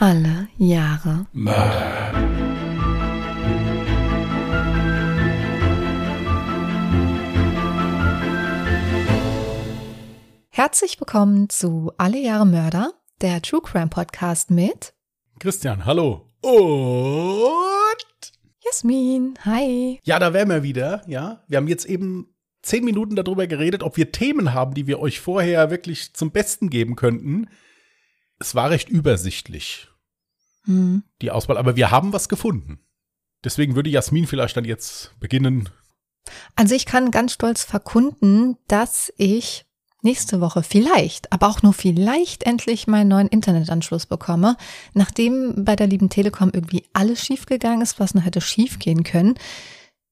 [0.00, 2.12] Alle Jahre Mörder.
[10.50, 14.94] Herzlich willkommen zu Alle Jahre Mörder, der True Crime Podcast mit
[15.40, 16.30] Christian, hallo.
[16.42, 16.54] Und
[18.64, 19.34] Jasmin.
[19.44, 19.98] Hi.
[20.04, 21.42] ja, da wären wir wieder, ja.
[21.48, 25.18] Wir haben jetzt eben zehn Minuten darüber geredet, ob wir Themen haben, die wir euch
[25.18, 27.48] vorher wirklich zum Besten geben könnten.
[28.40, 29.87] Es war recht übersichtlich,
[30.68, 31.02] Hm.
[31.22, 32.78] die Auswahl, aber wir haben was gefunden.
[33.42, 35.70] Deswegen würde Jasmin vielleicht dann jetzt beginnen.
[36.56, 39.64] Also ich kann ganz stolz verkunden, dass ich
[40.02, 44.56] nächste Woche vielleicht, aber auch nur vielleicht endlich meinen neuen Internetanschluss bekomme,
[44.92, 49.38] nachdem bei der lieben Telekom irgendwie alles schiefgegangen ist, was noch hätte schiefgehen können.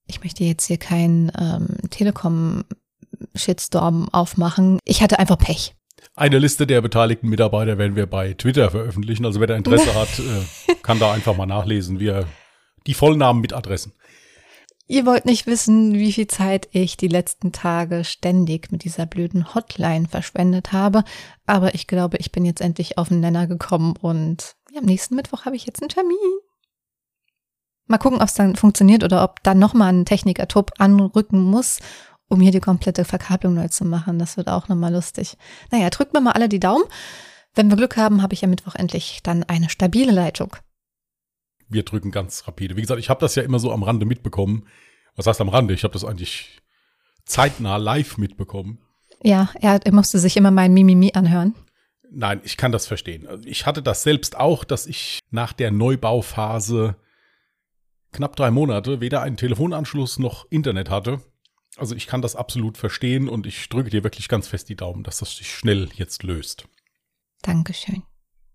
[0.06, 4.78] Ich möchte jetzt hier keinen ähm, Telekom-Shitstorm aufmachen.
[4.84, 5.74] Ich hatte einfach Pech.
[6.14, 9.24] Eine Liste der beteiligten Mitarbeiter werden wir bei Twitter veröffentlichen.
[9.24, 12.00] Also wer da Interesse hat, äh, kann da einfach mal nachlesen.
[12.00, 12.26] Wir
[12.86, 13.92] die Vollnamen mit Adressen.
[14.88, 19.52] Ihr wollt nicht wissen, wie viel Zeit ich die letzten Tage ständig mit dieser blöden
[19.54, 21.02] Hotline verschwendet habe.
[21.44, 25.44] Aber ich glaube, ich bin jetzt endlich auf den Nenner gekommen und am nächsten Mittwoch
[25.44, 26.16] habe ich jetzt einen Termin.
[27.86, 31.78] Mal gucken, ob es dann funktioniert oder ob dann nochmal ein Techniker-Trupp anrücken muss,
[32.28, 34.18] um hier die komplette Verkabelung neu zu machen.
[34.18, 35.36] Das wird auch nochmal lustig.
[35.70, 36.84] Naja, drückt mir mal alle die Daumen.
[37.54, 40.56] Wenn wir Glück haben, habe ich am Mittwoch endlich dann eine stabile Leitung.
[41.68, 42.76] Wir drücken ganz rapide.
[42.76, 44.66] Wie gesagt, ich habe das ja immer so am Rande mitbekommen.
[45.16, 45.74] Was heißt am Rande?
[45.74, 46.60] Ich habe das eigentlich
[47.24, 48.78] zeitnah live mitbekommen.
[49.22, 51.54] Ja, er, er musste sich immer mein Mimimi anhören.
[52.10, 53.26] Nein, ich kann das verstehen.
[53.26, 56.96] Also Ich hatte das selbst auch, dass ich nach der Neubauphase
[58.12, 61.20] knapp drei Monate weder einen Telefonanschluss noch Internet hatte.
[61.76, 65.02] Also ich kann das absolut verstehen und ich drücke dir wirklich ganz fest die Daumen,
[65.02, 66.66] dass das sich schnell jetzt löst.
[67.42, 68.02] Dankeschön.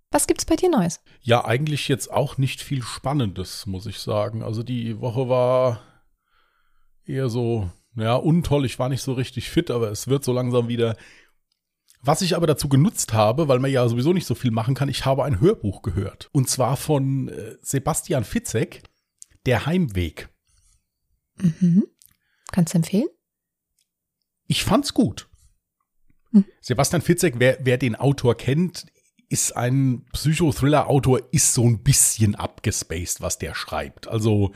[0.10, 1.00] Was gibt's bei dir Neues?
[1.22, 4.44] Ja, eigentlich jetzt auch nicht viel Spannendes, muss ich sagen.
[4.44, 5.82] Also die Woche war
[7.06, 8.66] eher so, ja, untoll.
[8.66, 10.98] Ich war nicht so richtig fit, aber es wird so langsam wieder.
[12.02, 14.90] Was ich aber dazu genutzt habe, weil man ja sowieso nicht so viel machen kann,
[14.90, 16.30] ich habe ein Hörbuch gehört.
[16.34, 18.84] Und zwar von äh, Sebastian Fitzek,
[19.46, 20.30] Der Heimweg.
[21.38, 21.86] Mhm.
[22.51, 23.07] Kannst du empfehlen?
[24.47, 25.29] Ich fand's gut.
[26.31, 26.45] Hm.
[26.62, 28.85] Sebastian Fitzek, wer, wer den Autor kennt,
[29.29, 34.07] ist ein Psychothriller-Autor, ist so ein bisschen abgespaced, was der schreibt.
[34.07, 34.53] Also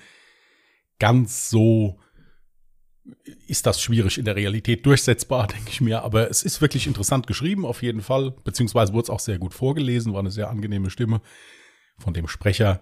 [1.00, 2.00] ganz so
[3.48, 6.02] ist das schwierig in der Realität durchsetzbar, denke ich mir.
[6.02, 8.32] Aber es ist wirklich interessant geschrieben, auf jeden Fall.
[8.44, 11.22] Beziehungsweise wurde es auch sehr gut vorgelesen, war eine sehr angenehme Stimme
[11.98, 12.82] von dem Sprecher.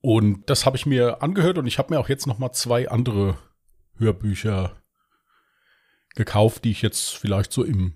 [0.00, 2.88] Und das habe ich mir angehört und ich habe mir auch jetzt noch mal zwei
[2.88, 3.38] andere
[4.02, 4.76] Hörbücher
[6.14, 7.94] gekauft, die ich jetzt vielleicht so im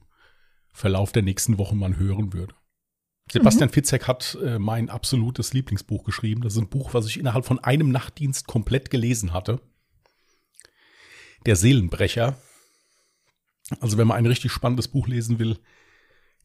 [0.73, 2.55] Verlauf der nächsten Wochen mal hören würde.
[3.31, 6.43] Sebastian Fitzek hat äh, mein absolutes Lieblingsbuch geschrieben.
[6.43, 9.61] Das ist ein Buch, was ich innerhalb von einem Nachtdienst komplett gelesen hatte.
[11.45, 12.39] Der Seelenbrecher.
[13.81, 15.59] Also wenn man ein richtig spannendes Buch lesen will,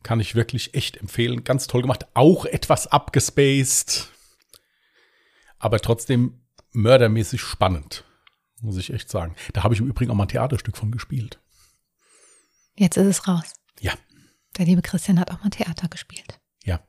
[0.01, 1.43] kann ich wirklich echt empfehlen.
[1.43, 2.07] Ganz toll gemacht.
[2.15, 4.09] Auch etwas abgespaced.
[5.59, 6.41] Aber trotzdem
[6.71, 8.05] mördermäßig spannend.
[8.61, 9.35] Muss ich echt sagen.
[9.53, 11.39] Da habe ich im Übrigen auch mal ein Theaterstück von gespielt.
[12.77, 13.53] Jetzt ist es raus.
[13.79, 13.93] Ja,
[14.57, 16.39] Der liebe Christian hat auch mal Theater gespielt.
[16.63, 16.79] ja.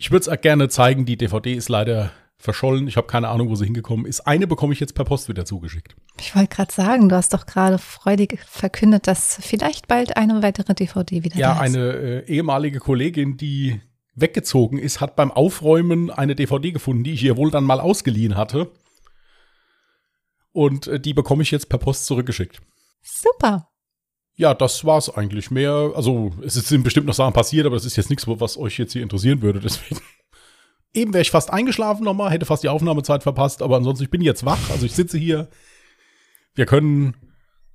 [0.00, 1.04] Ich würde es auch gerne zeigen.
[1.06, 2.86] Die DVD ist leider verschollen.
[2.86, 4.20] Ich habe keine Ahnung, wo sie hingekommen ist.
[4.20, 5.96] Eine bekomme ich jetzt per Post wieder zugeschickt.
[6.20, 10.72] Ich wollte gerade sagen, du hast doch gerade freudig verkündet, dass vielleicht bald eine weitere
[10.74, 11.74] DVD wieder Ja, da ist.
[11.74, 13.80] eine äh, ehemalige Kollegin, die
[14.14, 18.36] weggezogen ist, hat beim Aufräumen eine DVD gefunden, die ich ihr wohl dann mal ausgeliehen
[18.36, 18.70] hatte.
[20.52, 22.60] Und äh, die bekomme ich jetzt per Post zurückgeschickt.
[23.02, 23.68] Super.
[24.34, 25.92] Ja, das war's eigentlich mehr.
[25.94, 28.92] Also, es sind bestimmt noch Sachen passiert, aber das ist jetzt nichts, was euch jetzt
[28.92, 29.60] hier interessieren würde.
[29.62, 30.00] Deswegen.
[30.94, 34.22] Eben wäre ich fast eingeschlafen nochmal, hätte fast die Aufnahmezeit verpasst, aber ansonsten, ich bin
[34.22, 34.70] jetzt wach.
[34.70, 35.48] Also, ich sitze hier.
[36.54, 37.14] Wir können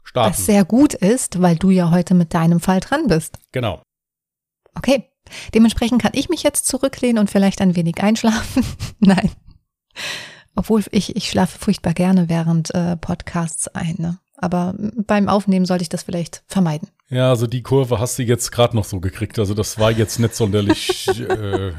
[0.03, 0.33] starten.
[0.33, 3.37] Was sehr gut ist, weil du ja heute mit deinem Fall dran bist.
[3.51, 3.81] genau.
[4.75, 5.09] Okay.
[5.53, 8.65] Dementsprechend kann ich mich jetzt zurücklehnen und vielleicht ein wenig einschlafen.
[8.99, 9.31] Nein.
[10.55, 13.95] Obwohl ich, ich schlafe furchtbar gerne während äh, Podcasts ein.
[13.97, 14.19] Ne?
[14.35, 16.89] Aber beim Aufnehmen sollte ich das vielleicht vermeiden.
[17.09, 19.37] Ja, also die Kurve hast du jetzt gerade noch so gekriegt.
[19.39, 21.73] Also, das war jetzt nicht sonderlich äh,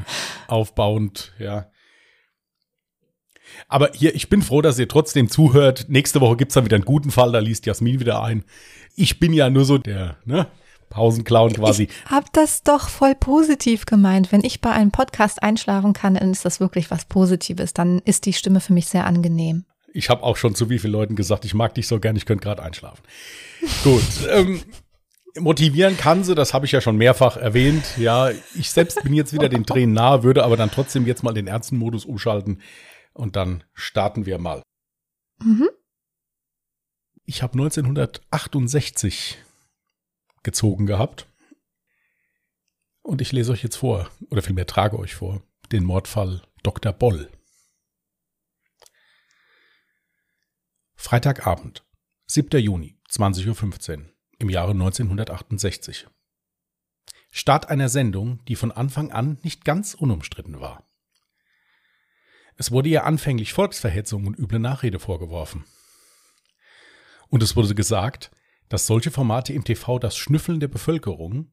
[0.47, 1.69] aufbauend, ja.
[3.67, 5.85] Aber hier, ich bin froh, dass ihr trotzdem zuhört.
[5.89, 8.43] Nächste Woche gibt's dann wieder einen guten Fall, da liest Jasmin wieder ein.
[8.95, 10.47] Ich bin ja nur so der, ne?
[10.89, 11.83] Pausenclown quasi.
[11.83, 14.31] Ich hab das doch voll positiv gemeint.
[14.31, 17.73] Wenn ich bei einem Podcast einschlafen kann, dann ist das wirklich was Positives.
[17.73, 19.65] Dann ist die Stimme für mich sehr angenehm.
[19.93, 22.25] Ich habe auch schon zu wie vielen Leuten gesagt, ich mag dich so gern, ich
[22.25, 23.01] könnte gerade einschlafen.
[23.83, 24.03] Gut.
[24.29, 24.61] ähm,
[25.39, 27.97] motivieren kann sie, das habe ich ja schon mehrfach erwähnt.
[27.97, 31.33] Ja, ich selbst bin jetzt wieder den Tränen nahe, würde aber dann trotzdem jetzt mal
[31.33, 32.61] den Ärztenmodus umschalten
[33.13, 34.61] und dann starten wir mal.
[35.41, 35.69] Mhm.
[37.25, 39.37] Ich habe 1968
[40.45, 41.27] gezogen gehabt.
[43.01, 46.93] Und ich lese euch jetzt vor, oder vielmehr trage euch vor, den Mordfall Dr.
[46.93, 47.29] Boll.
[50.95, 51.85] Freitagabend,
[52.27, 52.59] 7.
[52.61, 54.05] Juni, 20.15 Uhr
[54.39, 56.07] im Jahre 1968.
[57.29, 60.89] Start einer Sendung, die von Anfang an nicht ganz unumstritten war.
[62.55, 65.65] Es wurde ihr anfänglich Volksverhetzung und üble Nachrede vorgeworfen.
[67.27, 68.31] Und es wurde gesagt,
[68.75, 71.49] dass solche Formate im TV das Schnüffeln der Bevölkerung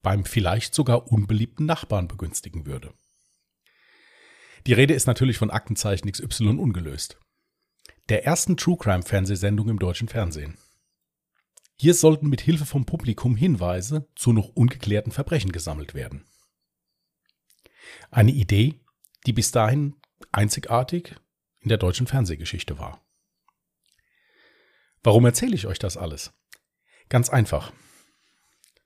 [0.00, 2.94] beim vielleicht sogar unbeliebten Nachbarn begünstigen würde.
[4.66, 7.18] Die Rede ist natürlich von Aktenzeichen XY ungelöst.
[8.08, 10.56] Der ersten True Crime Fernsehsendung im deutschen Fernsehen.
[11.76, 16.24] Hier sollten mit Hilfe vom Publikum Hinweise zu noch ungeklärten Verbrechen gesammelt werden.
[18.10, 18.80] Eine Idee,
[19.26, 19.94] die bis dahin
[20.32, 21.16] einzigartig
[21.58, 23.04] in der deutschen Fernsehgeschichte war.
[25.02, 26.32] Warum erzähle ich euch das alles?
[27.08, 27.72] Ganz einfach.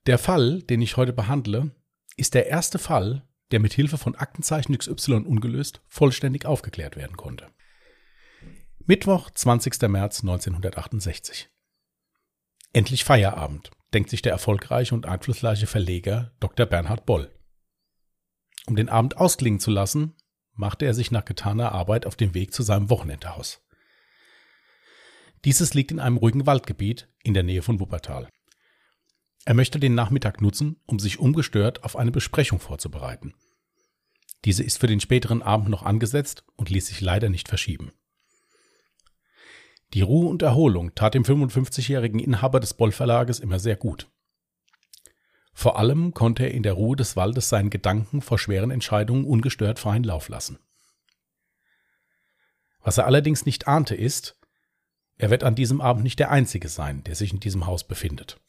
[0.07, 1.71] Der Fall, den ich heute behandle,
[2.17, 7.51] ist der erste Fall, der mit Hilfe von Aktenzeichen XY ungelöst vollständig aufgeklärt werden konnte.
[8.87, 9.81] Mittwoch, 20.
[9.89, 11.49] März 1968.
[12.73, 16.67] Endlich Feierabend, denkt sich der erfolgreiche und einflussreiche Verleger Dr.
[16.67, 17.31] Bernhard Boll.
[18.67, 20.17] Um den Abend ausklingen zu lassen,
[20.53, 23.64] machte er sich nach getaner Arbeit auf den Weg zu seinem Wochenendhaus.
[25.45, 28.29] Dieses liegt in einem ruhigen Waldgebiet in der Nähe von Wuppertal.
[29.45, 33.35] Er möchte den Nachmittag nutzen, um sich ungestört auf eine Besprechung vorzubereiten.
[34.47, 37.93] Diese ist für den späteren Abend noch angesetzt und ließ sich leider nicht verschieben.
[39.93, 44.11] Die Ruhe und Erholung tat dem 55-jährigen Inhaber des Boll Verlages immer sehr gut.
[45.53, 49.79] Vor allem konnte er in der Ruhe des Waldes seinen Gedanken vor schweren Entscheidungen ungestört
[49.79, 50.59] freien Lauf lassen.
[52.81, 54.37] Was er allerdings nicht ahnte ist,
[55.17, 58.41] er wird an diesem Abend nicht der Einzige sein, der sich in diesem Haus befindet.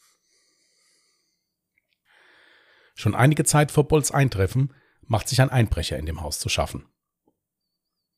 [2.95, 6.85] Schon einige Zeit vor Bolls Eintreffen macht sich ein Einbrecher in dem Haus zu schaffen.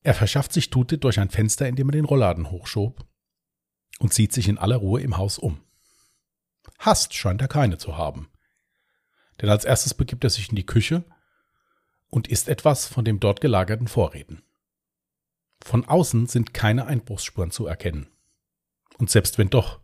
[0.02, 3.06] Er verschafft sich Tute durch ein Fenster, in dem er den Rollladen hochschob,
[4.00, 5.62] und zieht sich in aller Ruhe im Haus um.
[6.78, 8.30] Hast scheint er keine zu haben.
[9.42, 11.04] Denn als erstes begibt er sich in die Küche
[12.10, 14.44] und isst etwas von dem dort gelagerten Vorräten.
[15.64, 18.08] Von außen sind keine Einbruchsspuren zu erkennen.
[18.98, 19.80] Und selbst wenn doch,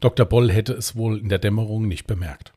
[0.00, 0.26] Dr.
[0.26, 2.52] Boll hätte es wohl in der Dämmerung nicht bemerkt.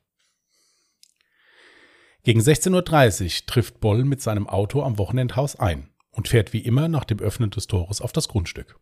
[2.24, 6.88] Gegen 16.30 Uhr trifft Boll mit seinem Auto am Wochenendhaus ein und fährt wie immer
[6.90, 8.78] nach dem Öffnen des Tores auf das Grundstück.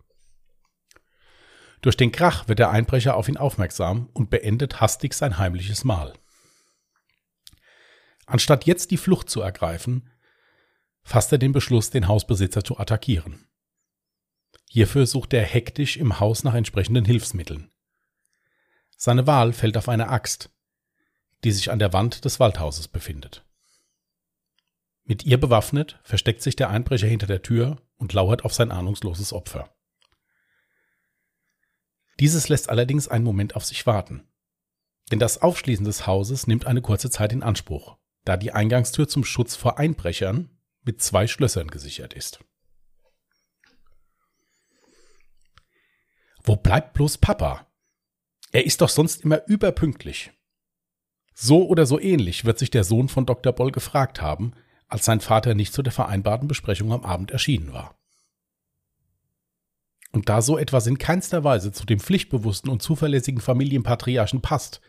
[1.82, 6.14] Durch den Krach wird der Einbrecher auf ihn aufmerksam und beendet hastig sein heimliches Mahl.
[8.26, 10.10] Anstatt jetzt die Flucht zu ergreifen,
[11.04, 13.48] fasst er den Beschluss, den Hausbesitzer zu attackieren.
[14.78, 17.72] Hierfür sucht er hektisch im Haus nach entsprechenden Hilfsmitteln.
[18.96, 20.52] Seine Wahl fällt auf eine Axt,
[21.44, 23.44] die sich an der Wand des Waldhauses befindet.
[25.04, 29.34] Mit ihr bewaffnet versteckt sich der Einbrecher hinter der Tür und lauert auf sein ahnungsloses
[29.34, 29.76] Opfer.
[32.20, 34.28] Dieses lässt allerdings einen Moment auf sich warten.
[35.12, 39.24] Denn das Aufschließen des Hauses nimmt eine kurze Zeit in Anspruch, da die Eingangstür zum
[39.24, 40.52] Schutz vor Einbrechern
[40.84, 42.42] mit zwei Schlössern gesichert ist.
[46.48, 47.68] Wo bleibt bloß Papa?
[48.54, 50.32] Er ist doch sonst immer überpünktlich.
[51.34, 53.52] So oder so ähnlich wird sich der Sohn von Dr.
[53.52, 54.54] Boll gefragt haben,
[54.88, 58.00] als sein Vater nicht zu der vereinbarten Besprechung am Abend erschienen war.
[60.14, 64.80] Und da so etwas in keinster Weise zu dem pflichtbewussten und zuverlässigen Familienpatriarchen passt,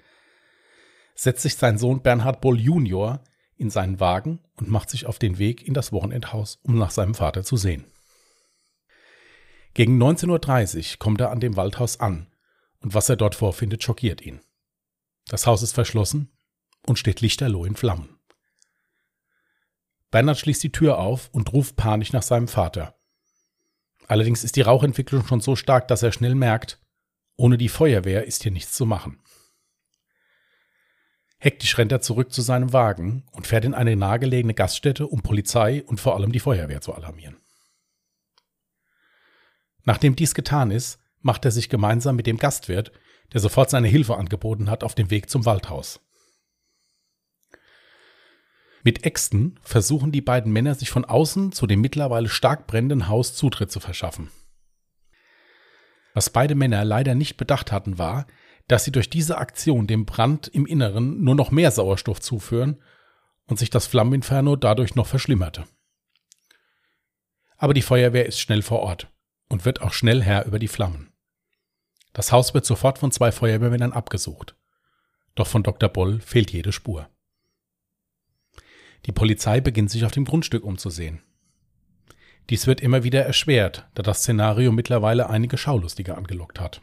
[1.17, 3.25] setzt sich sein Sohn Bernhard Boll Junior
[3.57, 7.17] in seinen Wagen und macht sich auf den Weg in das Wochenendhaus, um nach seinem
[7.17, 7.85] Vater zu sehen.
[9.79, 12.27] Gegen 19.30 Uhr kommt er an dem Waldhaus an
[12.81, 14.41] und was er dort vorfindet, schockiert ihn.
[15.29, 16.33] Das Haus ist verschlossen
[16.85, 18.19] und steht lichterloh in Flammen.
[20.11, 22.99] Bernhard schließt die Tür auf und ruft panisch nach seinem Vater.
[24.09, 26.81] Allerdings ist die Rauchentwicklung schon so stark, dass er schnell merkt,
[27.37, 29.23] ohne die Feuerwehr ist hier nichts zu machen.
[31.39, 35.85] Hektisch rennt er zurück zu seinem Wagen und fährt in eine nahegelegene Gaststätte, um Polizei
[35.85, 37.37] und vor allem die Feuerwehr zu alarmieren.
[39.89, 42.93] Nachdem dies getan ist, macht er sich gemeinsam mit dem Gastwirt,
[43.33, 46.01] der sofort seine Hilfe angeboten hat, auf den Weg zum Waldhaus.
[48.85, 53.35] Mit Äxten versuchen die beiden Männer sich von außen zu dem mittlerweile stark brennenden Haus
[53.35, 54.29] Zutritt zu verschaffen.
[56.13, 58.27] Was beide Männer leider nicht bedacht hatten, war,
[58.67, 62.83] dass sie durch diese Aktion dem Brand im Inneren nur noch mehr Sauerstoff zuführen
[63.47, 65.65] und sich das Flammeninferno dadurch noch verschlimmerte.
[67.57, 69.11] Aber die Feuerwehr ist schnell vor Ort
[69.49, 71.13] und wird auch schnell Herr über die Flammen.
[72.13, 74.57] Das Haus wird sofort von zwei Feuerwehrmännern abgesucht.
[75.35, 75.89] Doch von Dr.
[75.89, 77.09] Boll fehlt jede Spur.
[79.07, 81.23] Die Polizei beginnt sich auf dem Grundstück umzusehen.
[82.51, 86.81] Dies wird immer wieder erschwert, da das Szenario mittlerweile einige Schaulustige angelockt hat.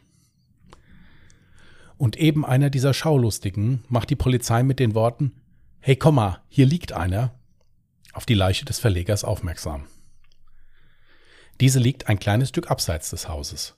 [1.98, 5.32] Und eben einer dieser Schaulustigen macht die Polizei mit den Worten
[5.80, 7.38] Hey, komm mal, hier liegt einer,
[8.12, 9.86] auf die Leiche des Verlegers aufmerksam.
[11.60, 13.76] Diese liegt ein kleines Stück abseits des Hauses.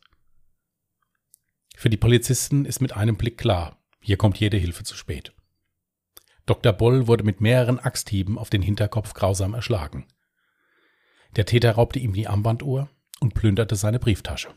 [1.76, 5.32] Für die Polizisten ist mit einem Blick klar, hier kommt jede Hilfe zu spät.
[6.44, 6.72] Dr.
[6.72, 10.06] Boll wurde mit mehreren Axthieben auf den Hinterkopf grausam erschlagen.
[11.36, 12.88] Der Täter raubte ihm die Armbanduhr
[13.20, 14.48] und plünderte seine Brieftasche.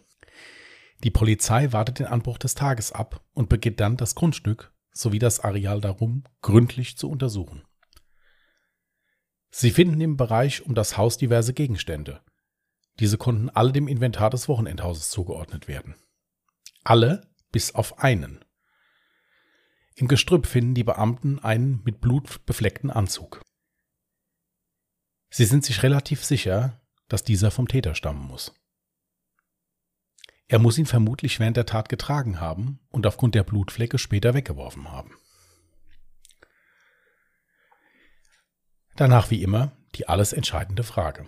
[1.03, 5.39] Die Polizei wartet den Anbruch des Tages ab und beginnt dann das Grundstück sowie das
[5.39, 7.63] Areal darum gründlich zu untersuchen.
[9.49, 12.21] Sie finden im Bereich um das Haus diverse Gegenstände.
[13.01, 15.95] Diese konnten alle dem Inventar des Wochenendhauses zugeordnet werden.
[16.83, 18.45] Alle bis auf einen.
[19.95, 23.41] Im Gestrüpp finden die Beamten einen mit Blut befleckten Anzug.
[25.31, 28.53] Sie sind sich relativ sicher, dass dieser vom Täter stammen muss.
[30.47, 34.91] Er muss ihn vermutlich während der Tat getragen haben und aufgrund der Blutflecke später weggeworfen
[34.91, 35.17] haben.
[38.95, 41.25] Danach wie immer die alles entscheidende Frage.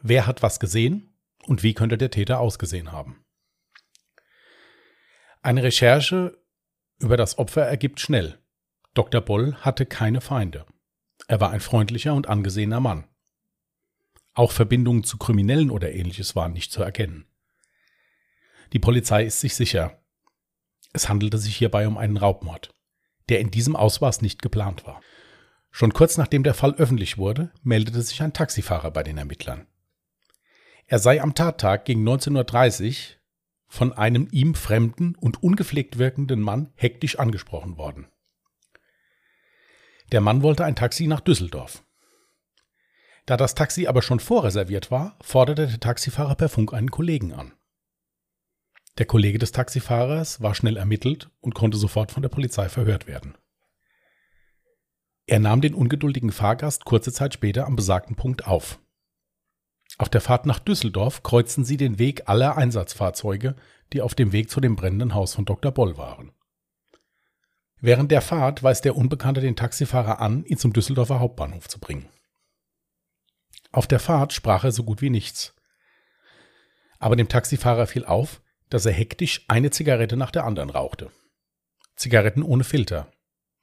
[0.00, 1.14] Wer hat was gesehen
[1.46, 3.24] und wie könnte der Täter ausgesehen haben?
[5.42, 6.38] Eine Recherche
[6.98, 8.38] über das Opfer ergibt schnell.
[8.94, 9.20] Dr.
[9.20, 10.66] Boll hatte keine Feinde.
[11.26, 13.08] Er war ein freundlicher und angesehener Mann.
[14.34, 17.26] Auch Verbindungen zu Kriminellen oder ähnliches waren nicht zu erkennen.
[18.72, 20.00] Die Polizei ist sich sicher.
[20.92, 22.72] Es handelte sich hierbei um einen Raubmord,
[23.28, 25.00] der in diesem Ausmaß nicht geplant war.
[25.70, 29.66] Schon kurz nachdem der Fall öffentlich wurde, meldete sich ein Taxifahrer bei den Ermittlern.
[30.90, 32.94] Er sei am Tattag gegen 19.30 Uhr
[33.66, 38.08] von einem ihm fremden und ungepflegt wirkenden Mann hektisch angesprochen worden.
[40.12, 41.84] Der Mann wollte ein Taxi nach Düsseldorf.
[43.26, 47.52] Da das Taxi aber schon vorreserviert war, forderte der Taxifahrer per Funk einen Kollegen an.
[48.96, 53.36] Der Kollege des Taxifahrers war schnell ermittelt und konnte sofort von der Polizei verhört werden.
[55.26, 58.80] Er nahm den ungeduldigen Fahrgast kurze Zeit später am besagten Punkt auf.
[59.98, 63.56] Auf der Fahrt nach Düsseldorf kreuzten sie den Weg aller Einsatzfahrzeuge,
[63.92, 65.72] die auf dem Weg zu dem brennenden Haus von Dr.
[65.72, 66.32] Boll waren.
[67.80, 72.08] Während der Fahrt weist der Unbekannte den Taxifahrer an, ihn zum Düsseldorfer Hauptbahnhof zu bringen.
[73.72, 75.54] Auf der Fahrt sprach er so gut wie nichts.
[77.00, 78.40] Aber dem Taxifahrer fiel auf,
[78.70, 81.10] dass er hektisch eine Zigarette nach der anderen rauchte.
[81.96, 83.10] Zigaretten ohne Filter.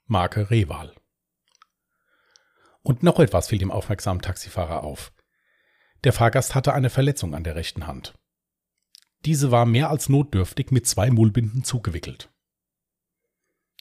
[0.06, 0.94] Marke Reval.
[2.82, 5.12] Und noch etwas fiel dem aufmerksamen Taxifahrer auf.
[6.06, 8.14] Der Fahrgast hatte eine Verletzung an der rechten Hand.
[9.26, 12.30] Diese war mehr als notdürftig mit zwei Mullbinden zugewickelt.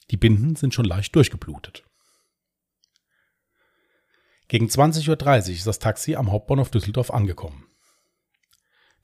[0.09, 1.83] Die Binden sind schon leicht durchgeblutet.
[4.47, 7.67] Gegen 20.30 Uhr ist das Taxi am Hauptbahnhof Düsseldorf angekommen.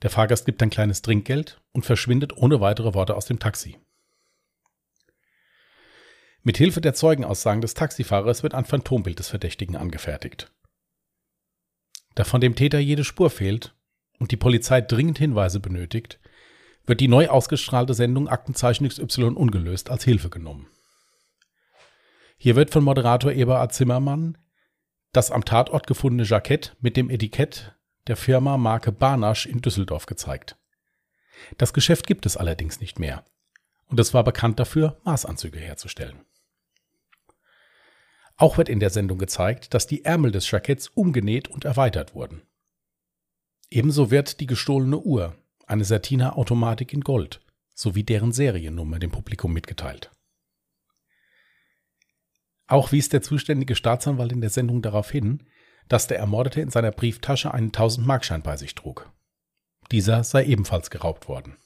[0.01, 3.77] Der Fahrgast gibt ein kleines Trinkgeld und verschwindet ohne weitere Worte aus dem Taxi.
[6.41, 10.51] Mit Hilfe der Zeugenaussagen des Taxifahrers wird ein Phantombild des Verdächtigen angefertigt.
[12.15, 13.75] Da von dem Täter jede Spur fehlt
[14.19, 16.19] und die Polizei dringend Hinweise benötigt,
[16.85, 20.67] wird die neu ausgestrahlte Sendung Aktenzeichen XY ungelöst als Hilfe genommen.
[22.37, 24.37] Hier wird von Moderator Eberhard Zimmermann
[25.13, 27.75] das am Tatort gefundene Jackett mit dem Etikett
[28.07, 30.57] der Firma Marke Barnasch in Düsseldorf gezeigt.
[31.57, 33.25] Das Geschäft gibt es allerdings nicht mehr.
[33.87, 36.21] Und es war bekannt dafür, Maßanzüge herzustellen.
[38.41, 42.41] Auch wird in der Sendung gezeigt, dass die Ärmel des Jacketts umgenäht und erweitert wurden.
[43.69, 45.35] Ebenso wird die gestohlene Uhr,
[45.67, 47.39] eine Sertina Automatik in Gold,
[47.75, 50.09] sowie deren Seriennummer dem Publikum mitgeteilt.
[52.65, 55.43] Auch wies der zuständige Staatsanwalt in der Sendung darauf hin,
[55.87, 59.07] dass der Ermordete in seiner Brieftasche einen 1000-Markschein bei sich trug.
[59.91, 61.57] Dieser sei ebenfalls geraubt worden.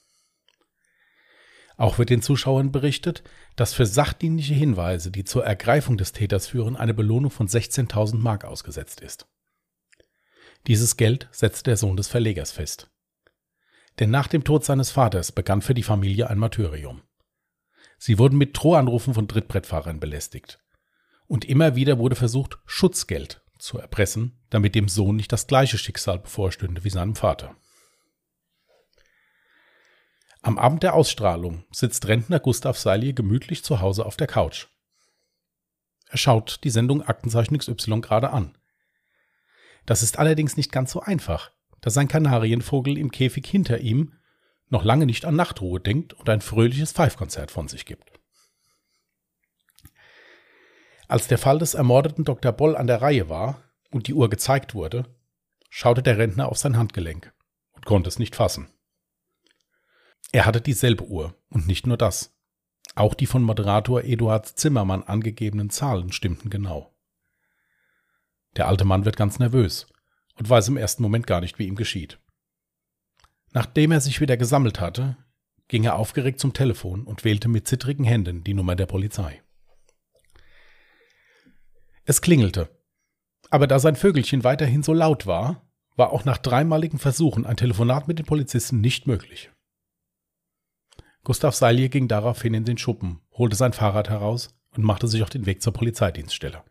[1.77, 3.23] Auch wird den Zuschauern berichtet,
[3.55, 8.45] dass für sachdienliche Hinweise, die zur Ergreifung des Täters führen, eine Belohnung von 16.000 Mark
[8.45, 9.27] ausgesetzt ist.
[10.67, 12.89] Dieses Geld setzt der Sohn des Verlegers fest.
[13.99, 17.01] Denn nach dem Tod seines Vaters begann für die Familie ein Martyrium.
[17.97, 20.59] Sie wurden mit Drohanrufen von Trittbrettfahrern belästigt.
[21.27, 26.19] Und immer wieder wurde versucht, Schutzgeld zu erpressen, damit dem Sohn nicht das gleiche Schicksal
[26.19, 27.55] bevorstünde wie seinem Vater.
[30.45, 34.67] Am Abend der Ausstrahlung sitzt Rentner Gustav Salje gemütlich zu Hause auf der Couch.
[36.07, 38.55] Er schaut die Sendung Aktenzeichen XY gerade an.
[39.87, 41.49] Das ist allerdings nicht ganz so einfach,
[41.81, 44.13] da sein Kanarienvogel im Käfig hinter ihm
[44.69, 48.11] noch lange nicht an Nachtruhe denkt und ein fröhliches Pfeifkonzert von sich gibt.
[51.07, 52.51] Als der Fall des ermordeten Dr.
[52.51, 55.05] Boll an der Reihe war und die Uhr gezeigt wurde,
[55.71, 57.33] schaute der Rentner auf sein Handgelenk
[57.71, 58.69] und konnte es nicht fassen.
[60.35, 62.35] Er hatte dieselbe Uhr und nicht nur das.
[62.93, 66.93] Auch die von Moderator Eduard Zimmermann angegebenen Zahlen stimmten genau.
[68.57, 69.87] Der alte Mann wird ganz nervös
[70.37, 72.19] und weiß im ersten Moment gar nicht, wie ihm geschieht.
[73.53, 75.15] Nachdem er sich wieder gesammelt hatte,
[75.69, 79.41] ging er aufgeregt zum Telefon und wählte mit zittrigen Händen die Nummer der Polizei.
[82.03, 82.77] Es klingelte,
[83.51, 85.65] aber da sein Vögelchen weiterhin so laut war,
[85.95, 89.49] war auch nach dreimaligen Versuchen ein Telefonat mit den Polizisten nicht möglich.
[91.25, 95.29] Gustav Seilje ging daraufhin in den Schuppen, holte sein Fahrrad heraus und machte sich auf
[95.31, 96.63] den Weg zur Polizeidienststelle.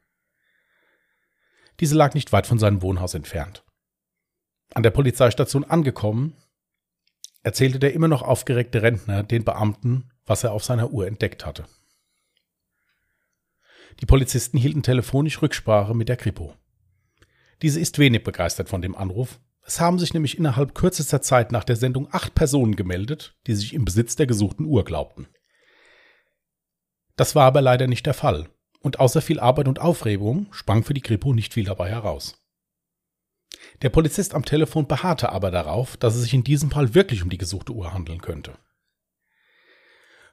[1.80, 3.64] Diese lag nicht weit von seinem Wohnhaus entfernt.
[4.72, 6.36] An der Polizeistation angekommen,
[7.42, 11.64] erzählte der immer noch aufgeregte Rentner den Beamten, was er auf seiner Uhr entdeckt hatte.
[14.00, 16.54] Die Polizisten hielten telefonisch Rücksprache mit der Kripo.
[17.60, 21.64] Diese ist wenig begeistert von dem Anruf es haben sich nämlich innerhalb kürzester Zeit nach
[21.64, 25.26] der Sendung acht Personen gemeldet, die sich im Besitz der gesuchten Uhr glaubten.
[27.16, 28.48] Das war aber leider nicht der Fall,
[28.80, 32.38] und außer viel Arbeit und Aufregung sprang für die Kripo nicht viel dabei heraus.
[33.82, 37.30] Der Polizist am Telefon beharrte aber darauf, dass es sich in diesem Fall wirklich um
[37.30, 38.58] die gesuchte Uhr handeln könnte.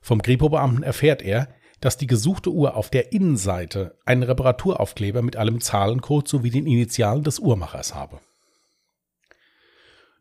[0.02, 5.62] Vom Kripo-Beamten erfährt er, dass die gesuchte Uhr auf der Innenseite einen Reparaturaufkleber mit einem
[5.62, 8.20] Zahlencode sowie den Initialen des Uhrmachers habe.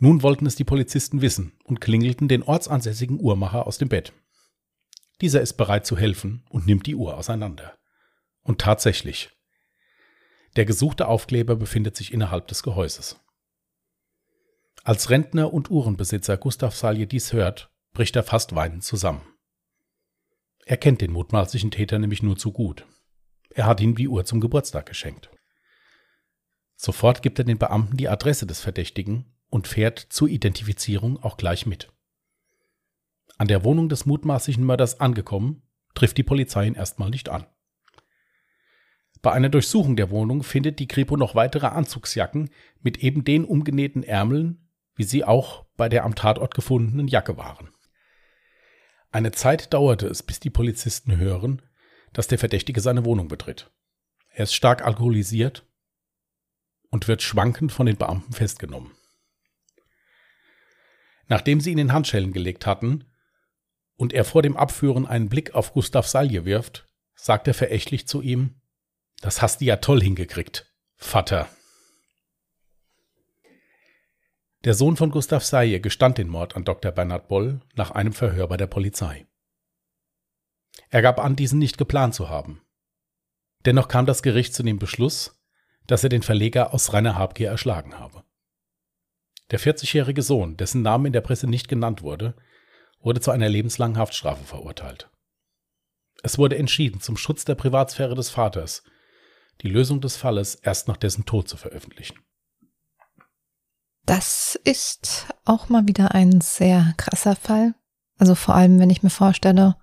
[0.02, 4.14] Nun wollten es die Polizisten wissen und klingelten den ortsansässigen Uhrmacher aus dem Bett.
[5.20, 7.76] Dieser ist bereit zu helfen und nimmt die Uhr auseinander.
[8.40, 9.28] Und tatsächlich.
[10.56, 13.20] Der gesuchte Aufkleber befindet sich innerhalb des Gehäuses.
[14.84, 19.20] Als Rentner und Uhrenbesitzer Gustav Salje dies hört, bricht er fast weinend zusammen.
[20.64, 22.86] Er kennt den mutmaßlichen Täter nämlich nur zu gut.
[23.50, 25.30] Er hat ihm die Uhr zum Geburtstag geschenkt.
[26.74, 31.66] Sofort gibt er den Beamten die Adresse des Verdächtigen und fährt zur Identifizierung auch gleich
[31.66, 31.92] mit.
[33.36, 35.62] An der Wohnung des mutmaßlichen Mörders angekommen,
[35.94, 37.46] trifft die Polizei ihn erstmal nicht an.
[39.22, 44.02] Bei einer Durchsuchung der Wohnung findet die Kripo noch weitere Anzugsjacken mit eben den umgenähten
[44.02, 47.68] Ärmeln, wie sie auch bei der am Tatort gefundenen Jacke waren.
[49.10, 51.62] Eine Zeit dauerte es, bis die Polizisten hören,
[52.12, 53.70] dass der Verdächtige seine Wohnung betritt.
[54.28, 55.66] Er ist stark alkoholisiert
[56.90, 58.92] und wird schwankend von den Beamten festgenommen.
[61.30, 63.04] Nachdem sie ihn in Handschellen gelegt hatten
[63.96, 68.20] und er vor dem Abführen einen Blick auf Gustav Salje wirft, sagt er verächtlich zu
[68.20, 68.60] ihm,
[69.20, 71.48] das hast du ja toll hingekriegt, Vater.
[74.64, 76.90] Der Sohn von Gustav Salje gestand den Mord an Dr.
[76.90, 79.28] Bernhard Boll nach einem Verhör bei der Polizei.
[80.88, 82.60] Er gab an, diesen nicht geplant zu haben.
[83.66, 85.40] Dennoch kam das Gericht zu dem Beschluss,
[85.86, 88.24] dass er den Verleger aus reiner Habgier erschlagen habe.
[89.50, 92.34] Der 40-jährige Sohn, dessen Name in der Presse nicht genannt wurde,
[93.00, 95.10] wurde zu einer lebenslangen Haftstrafe verurteilt.
[96.22, 98.82] Es wurde entschieden, zum Schutz der Privatsphäre des Vaters
[99.62, 102.18] die Lösung des Falles erst nach dessen Tod zu veröffentlichen.
[104.06, 107.74] Das ist auch mal wieder ein sehr krasser Fall.
[108.18, 109.76] Also vor allem, wenn ich mir vorstelle,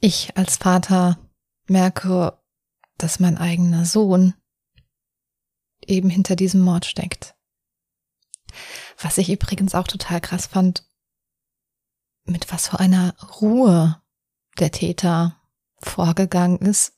[0.00, 1.18] ich als Vater
[1.66, 2.38] merke,
[2.98, 4.34] dass mein eigener Sohn
[5.86, 7.34] eben hinter diesem Mord steckt.
[9.04, 10.88] Was ich übrigens auch total krass fand,
[12.24, 14.00] mit was für einer Ruhe
[14.58, 15.36] der Täter
[15.78, 16.94] vorgegangen ist.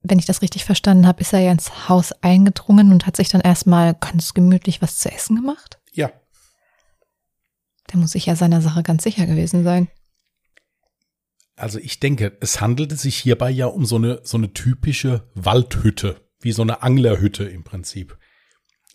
[0.00, 3.28] Wenn ich das richtig verstanden habe, ist er ja ins Haus eingedrungen und hat sich
[3.28, 5.78] dann erstmal ganz gemütlich was zu essen gemacht?
[5.92, 6.10] Ja.
[7.92, 9.88] Der muss sich ja seiner Sache ganz sicher gewesen sein.
[11.54, 16.26] Also ich denke, es handelte sich hierbei ja um so eine, so eine typische Waldhütte,
[16.40, 18.16] wie so eine Anglerhütte im Prinzip.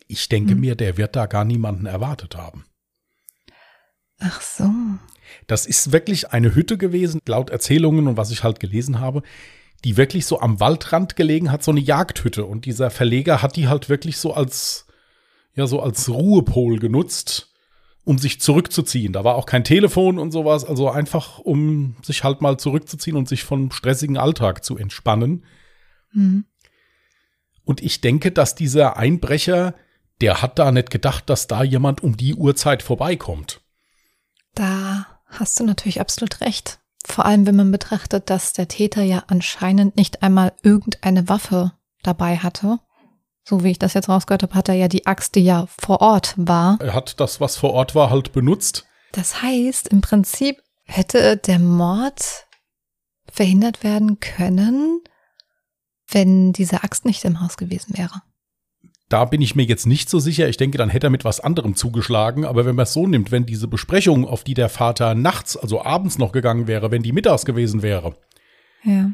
[0.08, 0.60] Ich denke hm.
[0.60, 2.64] mir, der wird da gar niemanden erwartet haben.
[4.18, 4.64] Ach so.
[5.46, 9.22] Das ist wirklich eine Hütte gewesen, laut Erzählungen und was ich halt gelesen habe,
[9.84, 12.44] die wirklich so am Waldrand gelegen hat, so eine Jagdhütte.
[12.44, 14.86] Und dieser Verleger hat die halt wirklich so als,
[15.54, 17.52] ja, so als Ruhepol genutzt,
[18.04, 19.12] um sich zurückzuziehen.
[19.12, 23.28] Da war auch kein Telefon und sowas, also einfach, um sich halt mal zurückzuziehen und
[23.28, 25.44] sich vom stressigen Alltag zu entspannen.
[26.12, 26.46] Mhm.
[27.64, 29.74] Und ich denke, dass dieser Einbrecher
[30.20, 33.60] der hat da nicht gedacht, dass da jemand um die Uhrzeit vorbeikommt.
[34.54, 36.80] Da hast du natürlich absolut recht.
[37.06, 42.38] Vor allem, wenn man betrachtet, dass der Täter ja anscheinend nicht einmal irgendeine Waffe dabei
[42.38, 42.80] hatte.
[43.44, 46.00] So wie ich das jetzt rausgehört habe, hat er ja die Axt, die ja vor
[46.02, 46.78] Ort war.
[46.80, 48.86] Er hat das, was vor Ort war, halt benutzt.
[49.12, 52.46] Das heißt, im Prinzip hätte der Mord
[53.30, 55.00] verhindert werden können,
[56.10, 58.22] wenn diese Axt nicht im Haus gewesen wäre.
[59.08, 60.48] Da bin ich mir jetzt nicht so sicher.
[60.48, 62.44] Ich denke, dann hätte er mit was anderem zugeschlagen.
[62.44, 65.82] Aber wenn man es so nimmt, wenn diese Besprechung, auf die der Vater nachts, also
[65.82, 68.16] abends noch gegangen wäre, wenn die mittags gewesen wäre,
[68.84, 69.10] ja.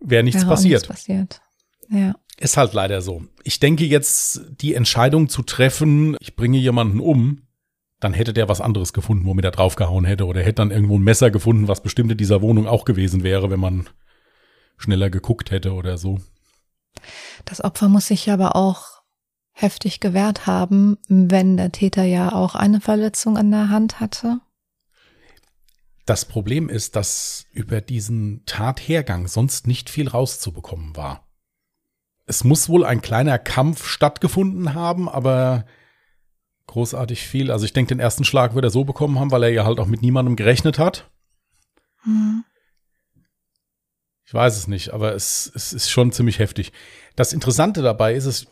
[0.00, 0.82] wäre nichts wäre passiert.
[0.82, 1.40] Nichts passiert.
[1.88, 2.14] Ja.
[2.38, 3.22] Ist halt leider so.
[3.42, 7.42] Ich denke jetzt, die Entscheidung zu treffen, ich bringe jemanden um,
[7.98, 10.26] dann hätte der was anderes gefunden, womit er draufgehauen hätte.
[10.26, 13.50] Oder hätte dann irgendwo ein Messer gefunden, was bestimmt in dieser Wohnung auch gewesen wäre,
[13.50, 13.88] wenn man
[14.76, 16.18] schneller geguckt hätte oder so.
[17.44, 18.99] Das Opfer muss sich aber auch
[19.62, 24.40] heftig gewehrt haben, wenn der Täter ja auch eine Verletzung an der Hand hatte?
[26.06, 31.28] Das Problem ist, dass über diesen Tathergang sonst nicht viel rauszubekommen war.
[32.26, 35.66] Es muss wohl ein kleiner Kampf stattgefunden haben, aber
[36.66, 37.50] großartig viel.
[37.50, 39.78] Also ich denke, den ersten Schlag wird er so bekommen haben, weil er ja halt
[39.78, 41.10] auch mit niemandem gerechnet hat.
[42.02, 42.44] Hm.
[44.24, 46.72] Ich weiß es nicht, aber es, es ist schon ziemlich heftig.
[47.16, 48.46] Das Interessante dabei ist, es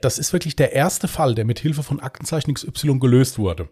[0.00, 3.68] das ist wirklich der erste Fall, der mit Hilfe von Aktenzeichen XY gelöst wurde.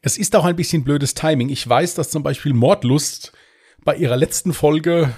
[0.00, 1.48] Es ist auch ein bisschen blödes Timing.
[1.48, 3.32] Ich weiß, dass zum Beispiel Mordlust
[3.84, 5.14] bei ihrer letzten Folge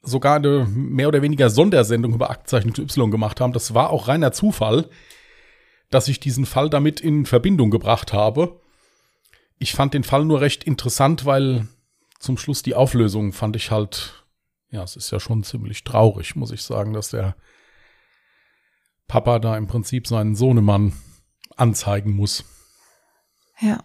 [0.00, 3.52] sogar eine mehr oder weniger Sondersendung über Aktenzeichen XY gemacht haben.
[3.52, 4.88] Das war auch reiner Zufall,
[5.90, 8.60] dass ich diesen Fall damit in Verbindung gebracht habe.
[9.58, 11.68] Ich fand den Fall nur recht interessant, weil
[12.18, 14.24] zum Schluss die Auflösung fand ich halt,
[14.70, 17.36] ja, es ist ja schon ziemlich traurig, muss ich sagen, dass der
[19.12, 20.94] Papa da im Prinzip seinen Sohnemann
[21.54, 22.46] anzeigen muss.
[23.60, 23.84] Ja.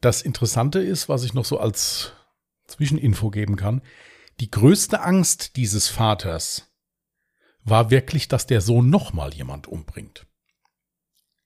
[0.00, 2.12] Das Interessante ist, was ich noch so als
[2.68, 3.82] Zwischeninfo geben kann,
[4.38, 6.70] die größte Angst dieses Vaters
[7.64, 10.24] war wirklich, dass der Sohn nochmal jemand umbringt.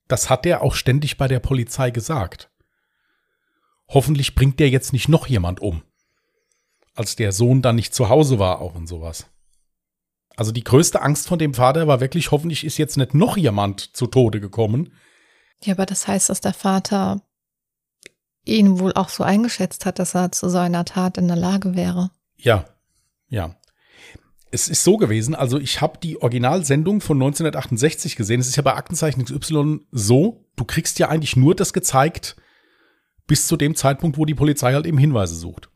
[0.07, 2.51] Das hat er auch ständig bei der Polizei gesagt.
[3.87, 5.81] Hoffentlich bringt der jetzt nicht noch jemand um.
[6.93, 9.25] Als der Sohn dann nicht zu Hause war, auch und sowas.
[10.39, 13.93] Also die größte Angst von dem Vater war wirklich, hoffentlich ist jetzt nicht noch jemand
[13.93, 14.93] zu Tode gekommen.
[15.61, 17.21] Ja, aber das heißt, dass der Vater
[18.45, 22.11] ihn wohl auch so eingeschätzt hat, dass er zu seiner Tat in der Lage wäre.
[22.37, 22.63] Ja,
[23.27, 23.57] ja.
[24.49, 28.39] Es ist so gewesen, also ich habe die Originalsendung von 1968 gesehen.
[28.39, 32.37] Es ist ja bei Aktenzeichen XY so, du kriegst ja eigentlich nur das gezeigt
[33.27, 35.69] bis zu dem Zeitpunkt, wo die Polizei halt eben Hinweise sucht.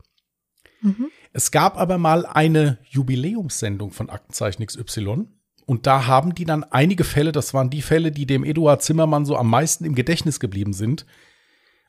[0.80, 1.10] Mhm.
[1.36, 5.26] Es gab aber mal eine Jubiläumssendung von Aktenzeichen XY.
[5.66, 9.26] Und da haben die dann einige Fälle, das waren die Fälle, die dem Eduard Zimmermann
[9.26, 11.06] so am meisten im Gedächtnis geblieben sind,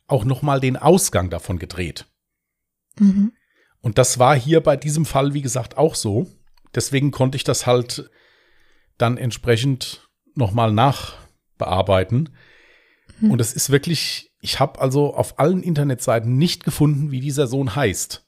[0.07, 2.07] auch noch mal den Ausgang davon gedreht.
[2.97, 3.33] Mhm.
[3.81, 6.25] Und das war hier bei diesem Fall, wie gesagt, auch so.
[6.73, 8.09] Deswegen konnte ich das halt
[8.97, 12.29] dann entsprechend noch mal nachbearbeiten.
[13.19, 13.29] Mhm.
[13.29, 17.75] Und es ist wirklich, ich habe also auf allen Internetseiten nicht gefunden, wie dieser Sohn
[17.75, 18.24] heißt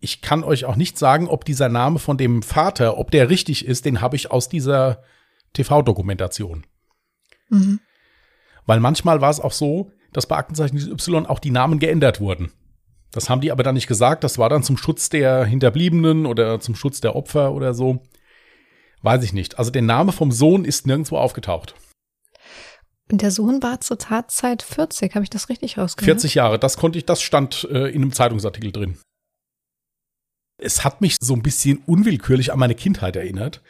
[0.00, 3.66] ich kann euch auch nicht sagen, ob dieser Name von dem Vater, ob der richtig
[3.66, 5.02] ist, den habe ich aus dieser
[5.54, 6.64] TV-Dokumentation.
[7.48, 7.80] Mhm.
[8.66, 12.52] Weil manchmal war es auch so, dass bei Aktenzeichen Y auch die Namen geändert wurden.
[13.12, 14.22] Das haben die aber dann nicht gesagt.
[14.22, 18.02] Das war dann zum Schutz der Hinterbliebenen oder zum Schutz der Opfer oder so.
[19.02, 19.58] Weiß ich nicht.
[19.58, 21.74] Also der Name vom Sohn ist nirgendwo aufgetaucht.
[23.10, 26.20] Und der Sohn war zur Tatzeit 40, habe ich das richtig rausgehört?
[26.20, 28.98] 40 Jahre, das konnte ich, das stand äh, in einem Zeitungsartikel drin.
[30.58, 33.62] Es hat mich so ein bisschen unwillkürlich an meine Kindheit erinnert.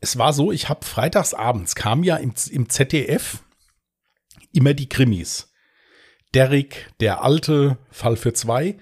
[0.00, 3.44] Es war so, ich habe freitagsabends kam ja im, im ZDF
[4.52, 5.52] immer die Krimis.
[6.34, 8.76] Derrick, der alte, Fall für zwei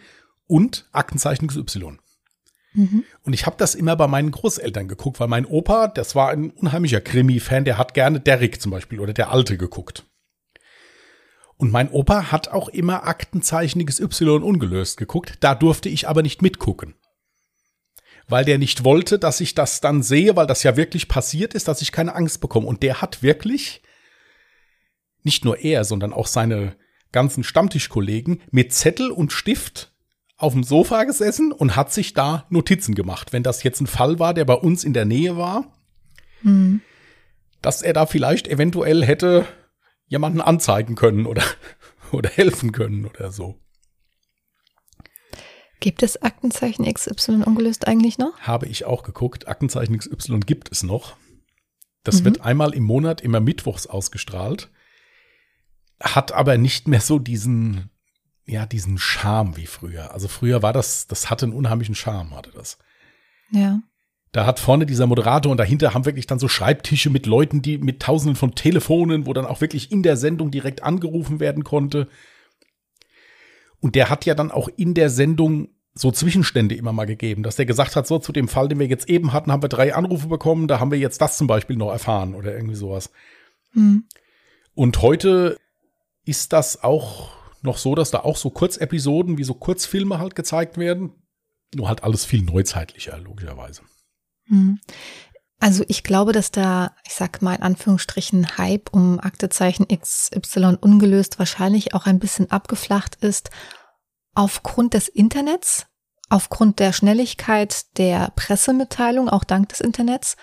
[0.47, 1.99] und Aktenzeichen XY.
[2.73, 3.05] Mhm.
[3.23, 6.51] Und ich habe das immer bei meinen Großeltern geguckt, weil mein Opa, das war ein
[6.51, 10.05] unheimlicher Krimi-Fan, der hat gerne Derrick zum Beispiel oder der Alte geguckt.
[11.57, 16.41] Und mein Opa hat auch immer Aktenzeichen XY ungelöst geguckt, da durfte ich aber nicht
[16.41, 16.95] mitgucken
[18.31, 21.69] weil der nicht wollte, dass ich das dann sehe, weil das ja wirklich passiert ist,
[21.69, 22.67] dass ich keine Angst bekomme.
[22.67, 23.83] Und der hat wirklich,
[25.23, 26.77] nicht nur er, sondern auch seine
[27.13, 29.93] ganzen Stammtischkollegen mit Zettel und Stift
[30.37, 33.33] auf dem Sofa gesessen und hat sich da Notizen gemacht.
[33.33, 35.77] Wenn das jetzt ein Fall war, der bei uns in der Nähe war,
[36.43, 36.81] mhm.
[37.61, 39.47] dass er da vielleicht eventuell hätte
[40.07, 41.43] jemanden anzeigen können oder,
[42.13, 43.61] oder helfen können oder so.
[45.81, 48.39] Gibt es Aktenzeichen XY ungelöst eigentlich noch?
[48.41, 49.49] Habe ich auch geguckt.
[49.49, 51.17] Aktenzeichen XY gibt es noch.
[52.05, 52.27] Das mhm.
[52.27, 54.71] wird einmal im Monat immer mittwochs ausgestrahlt.
[56.03, 57.91] Hat aber nicht mehr so diesen
[58.51, 60.13] ja, diesen Charme wie früher.
[60.13, 62.79] Also früher war das, das hatte einen unheimlichen Charme, hatte das.
[63.53, 63.81] Ja.
[64.33, 67.79] Da hat vorne dieser Moderator und dahinter haben wirklich dann so Schreibtische mit Leuten, die
[67.79, 72.09] mit tausenden von Telefonen, wo dann auch wirklich in der Sendung direkt angerufen werden konnte.
[73.81, 77.57] Und der hat ja dann auch in der Sendung so Zwischenstände immer mal gegeben, dass
[77.57, 79.95] der gesagt hat, so zu dem Fall, den wir jetzt eben hatten, haben wir drei
[79.95, 83.11] Anrufe bekommen, da haben wir jetzt das zum Beispiel noch erfahren oder irgendwie sowas.
[83.73, 84.05] Hm.
[84.75, 85.57] Und heute
[86.25, 90.79] ist das auch noch so, dass da auch so Kurzepisoden wie so Kurzfilme halt gezeigt
[90.79, 91.13] werden.
[91.75, 93.83] Nur halt alles viel neuzeitlicher, logischerweise.
[94.47, 94.81] Hm.
[95.61, 101.39] Also ich glaube, dass da, ich sag mal in Anführungsstrichen, Hype um Aktezeichen XY ungelöst
[101.39, 103.51] wahrscheinlich auch ein bisschen abgeflacht ist
[104.35, 105.87] aufgrund des Internets,
[106.31, 110.37] aufgrund der Schnelligkeit der Pressemitteilung, auch dank des Internets.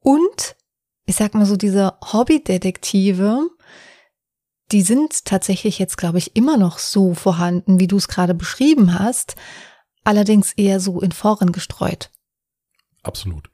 [0.00, 0.56] Und
[1.04, 3.50] ich sag mal so, diese Hobbydetektive,
[4.72, 8.98] die sind tatsächlich jetzt, glaube ich, immer noch so vorhanden, wie du es gerade beschrieben
[8.98, 9.36] hast,
[10.02, 12.10] allerdings eher so in Foren gestreut.
[13.02, 13.50] Absolut.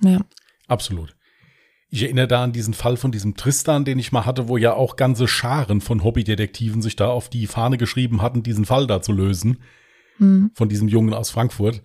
[0.00, 0.20] Ja.
[0.66, 1.14] Absolut.
[1.90, 4.74] Ich erinnere da an diesen Fall von diesem Tristan, den ich mal hatte, wo ja
[4.74, 9.00] auch ganze Scharen von Hobbydetektiven sich da auf die Fahne geschrieben hatten, diesen Fall da
[9.00, 9.62] zu lösen.
[10.18, 10.50] Hm.
[10.54, 11.82] Von diesem Jungen aus Frankfurt.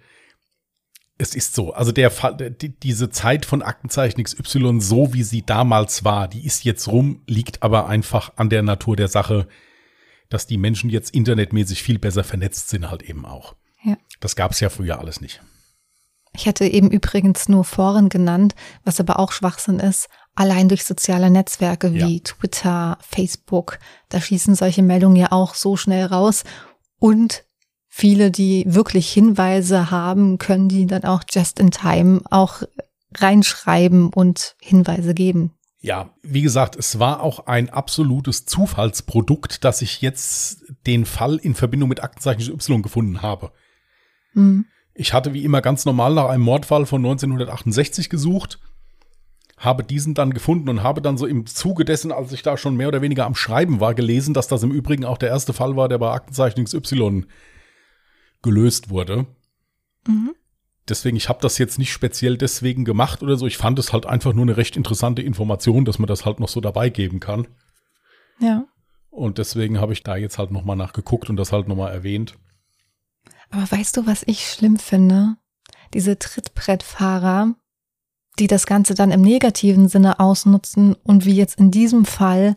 [1.18, 5.46] Es ist so, also der Fall, die, diese Zeit von Aktenzeichen XY, so wie sie
[5.46, 9.48] damals war, die ist jetzt rum, liegt aber einfach an der Natur der Sache,
[10.30, 13.56] dass die Menschen jetzt internetmäßig viel besser vernetzt sind, halt eben auch.
[13.84, 13.96] Ja.
[14.20, 15.42] Das gab es ja früher alles nicht.
[16.36, 20.08] Ich hätte eben übrigens nur Foren genannt, was aber auch Schwachsinn ist.
[20.36, 22.24] Allein durch soziale Netzwerke wie Ja.
[22.24, 23.78] Twitter, Facebook,
[24.10, 26.44] da schießen solche Meldungen ja auch so schnell raus.
[26.98, 27.44] Und
[27.88, 32.64] viele, die wirklich Hinweise haben, können die dann auch just in time auch
[33.16, 35.52] reinschreiben und Hinweise geben.
[35.82, 41.54] Ja, wie gesagt, es war auch ein absolutes Zufallsprodukt, dass ich jetzt den Fall in
[41.54, 43.52] Verbindung mit Aktenzeichen Y gefunden habe.
[44.32, 44.66] Hm.
[44.96, 48.60] Ich hatte wie immer ganz normal nach einem Mordfall von 1968 gesucht,
[49.58, 52.76] habe diesen dann gefunden und habe dann so im Zuge dessen, als ich da schon
[52.76, 55.76] mehr oder weniger am Schreiben war, gelesen, dass das im Übrigen auch der erste Fall
[55.76, 57.26] war, der bei Aktenzeichen XY
[58.42, 59.26] gelöst wurde.
[60.08, 60.36] Mhm.
[60.90, 63.48] Deswegen, ich habe das jetzt nicht speziell deswegen gemacht oder so.
[63.48, 66.50] Ich fand es halt einfach nur eine recht interessante Information, dass man das halt noch
[66.50, 67.48] so dabei geben kann.
[68.40, 68.66] Ja.
[69.10, 72.36] Und deswegen habe ich da jetzt halt nochmal nachgeguckt und das halt nochmal erwähnt.
[73.54, 75.38] Aber weißt du, was ich schlimm finde?
[75.94, 77.54] Diese Trittbrettfahrer,
[78.40, 82.56] die das Ganze dann im negativen Sinne ausnutzen und wie jetzt in diesem Fall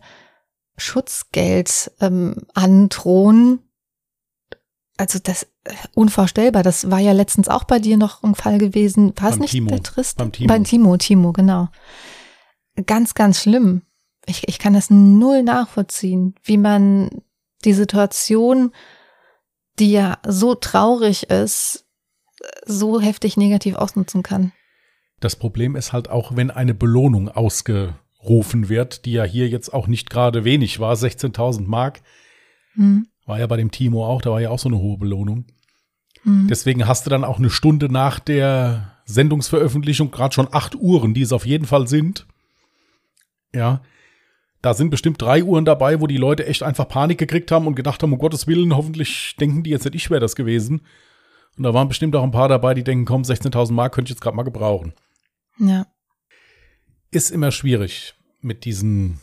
[0.75, 3.59] Schutzgeld ähm, androhen.
[4.97, 6.63] Also das äh, unvorstellbar.
[6.63, 9.13] Das war ja letztens auch bei dir noch ein Fall gewesen.
[9.17, 9.69] War es nicht Timo.
[9.69, 10.27] bei Tristan?
[10.27, 10.47] Beim Timo.
[10.47, 11.69] Beim Timo, Timo, genau.
[12.87, 13.83] Ganz, ganz schlimm.
[14.25, 17.21] Ich, ich kann das null nachvollziehen, wie man
[17.65, 18.71] die Situation,
[19.79, 21.85] die ja so traurig ist,
[22.65, 24.51] so heftig negativ ausnutzen kann.
[25.19, 29.87] Das Problem ist halt auch, wenn eine Belohnung ausgerufen wird, die ja hier jetzt auch
[29.87, 32.01] nicht gerade wenig war, 16.000 Mark,
[32.75, 33.07] Hm.
[33.25, 35.45] war ja bei dem Timo auch, da war ja auch so eine hohe Belohnung.
[36.21, 36.47] Hm.
[36.47, 41.23] Deswegen hast du dann auch eine Stunde nach der Sendungsveröffentlichung gerade schon acht Uhren, die
[41.23, 42.27] es auf jeden Fall sind.
[43.53, 43.81] Ja.
[44.61, 47.75] Da sind bestimmt drei Uhren dabei, wo die Leute echt einfach Panik gekriegt haben und
[47.75, 50.81] gedacht haben, um Gottes Willen, hoffentlich denken die jetzt nicht, ich wäre das gewesen.
[51.57, 54.15] Und da waren bestimmt auch ein paar dabei, die denken, komm, 16.000 Mark könnte ich
[54.15, 54.93] jetzt gerade mal gebrauchen.
[55.59, 55.87] Ja.
[57.11, 59.19] Ist immer schwierig mit diesen,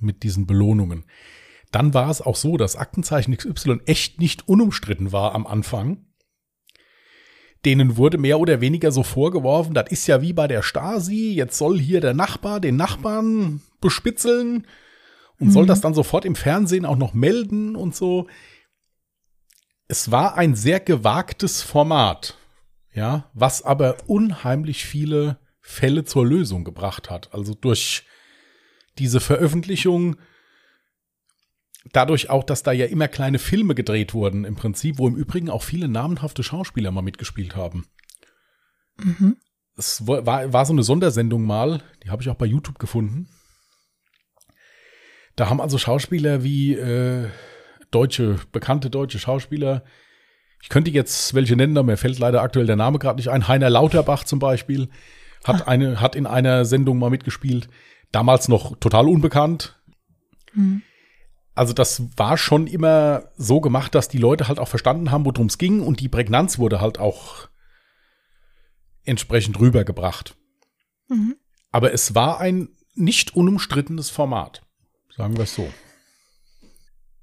[0.00, 1.04] mit diesen Belohnungen.
[1.72, 6.06] Dann war es auch so, dass Aktenzeichen XY echt nicht unumstritten war am Anfang.
[7.64, 11.58] Denen wurde mehr oder weniger so vorgeworfen, das ist ja wie bei der Stasi, jetzt
[11.58, 14.66] soll hier der Nachbar den Nachbarn bespitzeln
[15.38, 15.68] und soll Mhm.
[15.68, 18.26] das dann sofort im Fernsehen auch noch melden und so.
[19.88, 22.36] Es war ein sehr gewagtes Format,
[22.92, 27.32] ja, was aber unheimlich viele Fälle zur Lösung gebracht hat.
[27.34, 28.04] Also durch
[28.98, 30.16] diese Veröffentlichung,
[31.92, 35.50] dadurch auch, dass da ja immer kleine Filme gedreht wurden, im Prinzip, wo im Übrigen
[35.50, 37.86] auch viele namenhafte Schauspieler mal mitgespielt haben.
[38.98, 39.36] Mhm.
[39.76, 43.28] Es war war so eine Sondersendung mal, die habe ich auch bei YouTube gefunden.
[45.36, 47.28] Da haben also Schauspieler wie äh,
[47.90, 49.84] deutsche, bekannte deutsche Schauspieler,
[50.62, 53.46] ich könnte jetzt welche nennen, aber mir fällt leider aktuell der Name gerade nicht ein.
[53.46, 54.88] Heiner Lauterbach zum Beispiel
[55.44, 57.68] hat, eine, hat in einer Sendung mal mitgespielt.
[58.10, 59.80] Damals noch total unbekannt.
[60.54, 60.82] Mhm.
[61.54, 65.46] Also das war schon immer so gemacht, dass die Leute halt auch verstanden haben, worum
[65.46, 67.48] es ging und die Prägnanz wurde halt auch
[69.04, 70.36] entsprechend rübergebracht.
[71.08, 71.36] Mhm.
[71.70, 74.65] Aber es war ein nicht unumstrittenes Format,
[75.16, 75.68] sagen wir es so.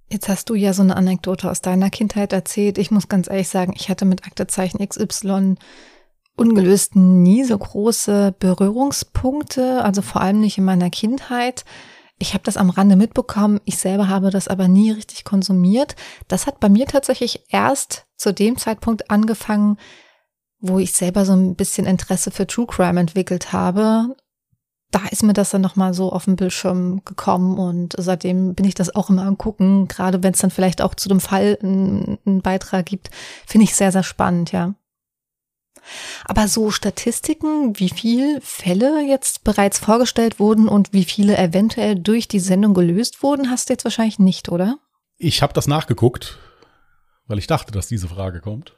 [0.09, 2.77] Jetzt hast du ja so eine Anekdote aus deiner Kindheit erzählt.
[2.77, 5.55] Ich muss ganz ehrlich sagen, ich hatte mit Aktezeichen XY
[6.35, 11.65] ungelöst nie so große Berührungspunkte, also vor allem nicht in meiner Kindheit.
[12.19, 15.95] Ich habe das am Rande mitbekommen, ich selber habe das aber nie richtig konsumiert.
[16.27, 19.77] Das hat bei mir tatsächlich erst zu dem Zeitpunkt angefangen,
[20.59, 24.15] wo ich selber so ein bisschen Interesse für True Crime entwickelt habe.
[24.93, 28.75] Da ist mir das dann nochmal so auf dem Bildschirm gekommen und seitdem bin ich
[28.75, 32.43] das auch immer angucken, gerade wenn es dann vielleicht auch zu dem Fall einen, einen
[32.43, 33.09] Beitrag gibt,
[33.47, 34.75] finde ich sehr, sehr spannend, ja.
[36.25, 42.27] Aber so Statistiken, wie viele Fälle jetzt bereits vorgestellt wurden und wie viele eventuell durch
[42.27, 44.77] die Sendung gelöst wurden, hast du jetzt wahrscheinlich nicht, oder?
[45.17, 46.37] Ich habe das nachgeguckt,
[47.25, 48.77] weil ich dachte, dass diese Frage kommt.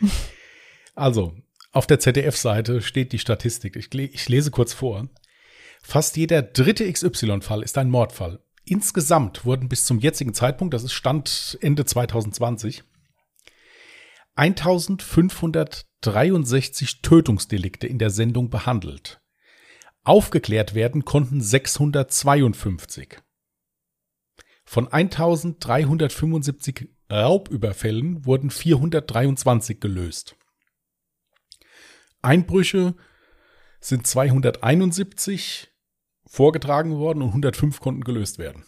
[0.94, 1.34] also,
[1.72, 3.74] auf der ZDF-Seite steht die Statistik.
[3.74, 5.08] Ich, ich lese kurz vor.
[5.82, 8.42] Fast jeder dritte XY-Fall ist ein Mordfall.
[8.64, 12.84] Insgesamt wurden bis zum jetzigen Zeitpunkt, das ist Stand Ende 2020,
[14.36, 19.20] 1563 Tötungsdelikte in der Sendung behandelt.
[20.02, 23.18] Aufgeklärt werden konnten 652.
[24.64, 30.36] Von 1375 Raubüberfällen wurden 423 gelöst.
[32.22, 32.94] Einbrüche
[33.80, 35.69] sind 271
[36.30, 38.64] vorgetragen worden und 105 konnten gelöst werden.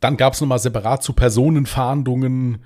[0.00, 2.64] Dann gab es nochmal separat zu Personenfahndungen,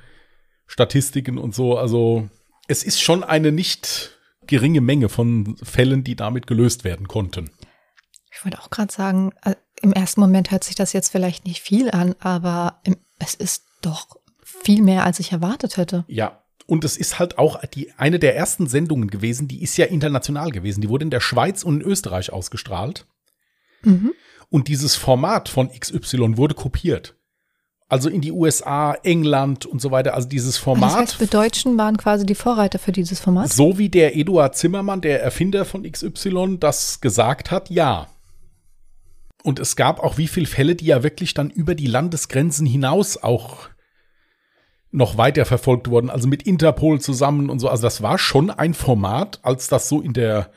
[0.66, 1.76] Statistiken und so.
[1.76, 2.28] Also
[2.68, 7.50] es ist schon eine nicht geringe Menge von Fällen, die damit gelöst werden konnten.
[8.32, 11.60] Ich wollte auch gerade sagen, äh, im ersten Moment hört sich das jetzt vielleicht nicht
[11.60, 12.80] viel an, aber
[13.18, 16.04] es ist doch viel mehr, als ich erwartet hätte.
[16.08, 19.86] Ja, und es ist halt auch die, eine der ersten Sendungen gewesen, die ist ja
[19.86, 20.80] international gewesen.
[20.80, 23.06] Die wurde in der Schweiz und in Österreich ausgestrahlt.
[23.82, 24.12] Mhm.
[24.48, 27.16] Und dieses Format von XY wurde kopiert.
[27.88, 30.14] Also in die USA, England und so weiter.
[30.14, 30.92] Also dieses Format.
[30.92, 33.52] Das heißt, wir Deutschen waren quasi die Vorreiter für dieses Format?
[33.52, 38.06] So wie der Eduard Zimmermann, der Erfinder von XY, das gesagt hat, ja.
[39.42, 43.16] Und es gab auch wie viele Fälle, die ja wirklich dann über die Landesgrenzen hinaus
[43.16, 43.70] auch
[44.92, 47.68] noch weiter verfolgt wurden, also mit Interpol zusammen und so.
[47.68, 50.50] Also das war schon ein Format, als das so in der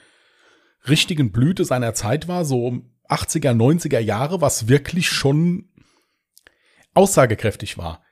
[0.88, 2.82] richtigen Blüte seiner Zeit war, so
[3.14, 5.70] 80er, 90er Jahre, was wirklich schon
[6.94, 8.04] aussagekräftig war.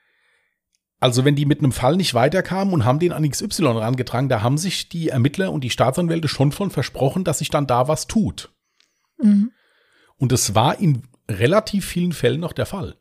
[0.99, 4.43] Also wenn die mit einem Fall nicht weiterkamen und haben den an XY rangetragen, da
[4.43, 8.05] haben sich die Ermittler und die Staatsanwälte schon von versprochen, dass sich dann da was
[8.05, 8.51] tut.
[9.17, 9.51] Mhm.
[10.17, 12.97] Und es war in relativ vielen Fällen noch der Fall.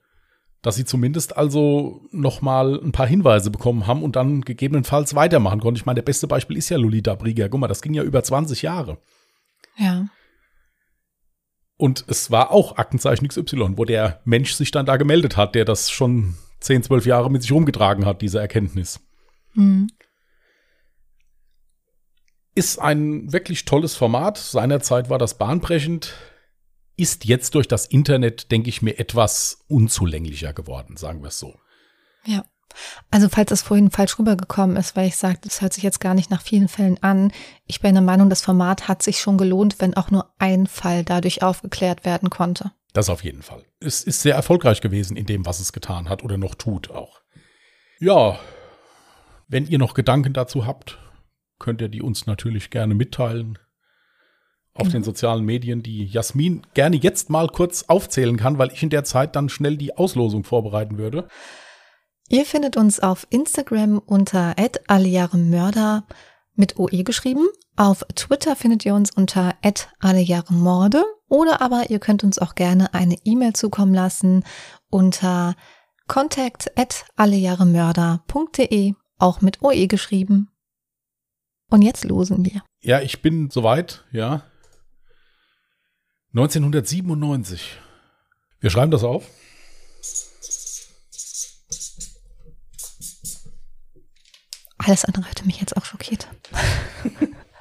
[0.62, 5.60] Dass sie zumindest also noch mal ein paar Hinweise bekommen haben und dann gegebenenfalls weitermachen
[5.60, 5.76] konnten.
[5.76, 7.50] Ich meine, der beste Beispiel ist ja Lolita Brieger.
[7.50, 8.98] Guck mal, das ging ja über 20 Jahre.
[9.76, 10.06] Ja.
[11.80, 15.64] Und es war auch Aktenzeichen XY, wo der Mensch sich dann da gemeldet hat, der
[15.64, 19.00] das schon 10, 12 Jahre mit sich rumgetragen hat, diese Erkenntnis.
[19.54, 19.86] Mhm.
[22.54, 24.36] Ist ein wirklich tolles Format.
[24.36, 26.12] Seinerzeit war das bahnbrechend.
[26.96, 31.58] Ist jetzt durch das Internet, denke ich mir, etwas unzulänglicher geworden, sagen wir es so.
[32.26, 32.44] Ja.
[33.10, 36.14] Also falls das vorhin falsch rübergekommen ist, weil ich sagte, das hört sich jetzt gar
[36.14, 37.32] nicht nach vielen Fällen an.
[37.66, 41.04] Ich bin der Meinung, das Format hat sich schon gelohnt, wenn auch nur ein Fall
[41.04, 42.72] dadurch aufgeklärt werden konnte.
[42.92, 43.64] Das auf jeden Fall.
[43.78, 47.20] Es ist sehr erfolgreich gewesen in dem, was es getan hat oder noch tut auch.
[48.00, 48.38] Ja,
[49.48, 50.98] wenn ihr noch Gedanken dazu habt,
[51.58, 53.58] könnt ihr die uns natürlich gerne mitteilen
[54.74, 54.92] auf mhm.
[54.92, 59.04] den sozialen Medien, die Jasmin gerne jetzt mal kurz aufzählen kann, weil ich in der
[59.04, 61.28] Zeit dann schnell die Auslosung vorbereiten würde.
[62.32, 64.54] Ihr findet uns auf Instagram unter
[64.86, 66.06] allejahremörder
[66.54, 67.48] mit OE geschrieben.
[67.74, 69.56] Auf Twitter findet ihr uns unter
[69.98, 74.44] allejahremorde oder aber ihr könnt uns auch gerne eine E-Mail zukommen lassen
[74.90, 75.56] unter
[76.06, 76.70] contact
[77.16, 80.50] allejahremörder.de, auch mit OE geschrieben.
[81.68, 82.62] Und jetzt losen wir.
[82.80, 84.44] Ja, ich bin soweit, ja.
[86.32, 87.76] 1997.
[88.60, 89.28] Wir schreiben das auf.
[94.90, 96.26] Alles andere hätte mich jetzt auch schockiert.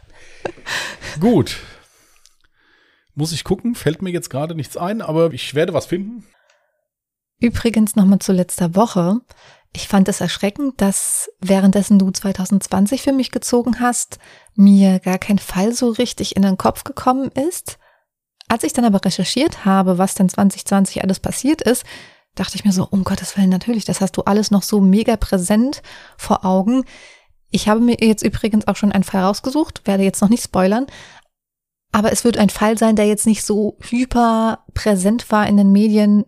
[1.19, 1.57] Gut.
[3.13, 6.25] Muss ich gucken, fällt mir jetzt gerade nichts ein, aber ich werde was finden.
[7.39, 9.21] Übrigens nochmal zu letzter Woche.
[9.73, 14.17] Ich fand es erschreckend, dass währenddessen du 2020 für mich gezogen hast,
[14.55, 17.77] mir gar kein Fall so richtig in den Kopf gekommen ist.
[18.47, 21.85] Als ich dann aber recherchiert habe, was denn 2020 alles passiert ist,
[22.33, 25.15] dachte ich mir so, um Gottes Willen, natürlich, das hast du alles noch so mega
[25.15, 25.83] präsent
[26.17, 26.85] vor Augen.
[27.51, 30.85] Ich habe mir jetzt übrigens auch schon einen Fall rausgesucht, werde jetzt noch nicht spoilern,
[31.91, 35.71] aber es wird ein Fall sein, der jetzt nicht so hyper präsent war in den
[35.71, 36.25] Medien,